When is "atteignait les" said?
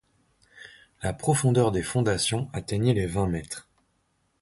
2.53-3.05